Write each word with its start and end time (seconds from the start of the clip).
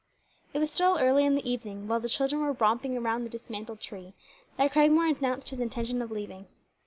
It 0.51 0.57
was 0.57 0.71
still 0.71 0.97
early 0.99 1.25
in 1.25 1.35
the 1.35 1.47
evening, 1.47 1.87
while 1.87 1.99
the 1.99 2.09
children 2.09 2.41
were 2.41 2.53
romping 2.53 2.97
around 2.97 3.23
the 3.23 3.29
dismantled 3.29 3.79
tree, 3.81 4.15
that 4.57 4.71
Cragmore 4.71 5.15
announced 5.15 5.49
his 5.49 5.59
intention 5.59 6.01
of 6.01 6.09
leaving. 6.09 6.47